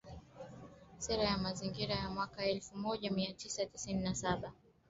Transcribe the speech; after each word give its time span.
Sera 1.03 1.23
ya 1.29 1.37
Mazingira 1.45 1.95
ya 2.01 2.09
mwaka 2.09 2.45
elfu 2.45 2.77
moja 2.77 3.11
mia 3.11 3.33
Tisa 3.33 3.65
tisini 3.65 4.03
na 4.03 4.15
saba 4.15 4.53